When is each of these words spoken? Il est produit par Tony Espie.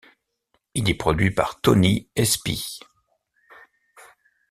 Il 0.73 0.89
est 0.89 0.95
produit 0.95 1.29
par 1.29 1.61
Tony 1.61 2.09
Espie. 2.15 2.79